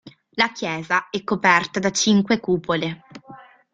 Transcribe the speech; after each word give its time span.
La 0.31 0.51
chiesa 0.51 1.09
è 1.11 1.23
coperta 1.23 1.79
da 1.79 1.91
cinque 1.91 2.39
cupole. 2.39 3.03